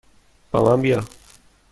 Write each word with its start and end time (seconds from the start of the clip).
با 0.51 0.61
من 0.63 0.81
بیا! 0.81 1.03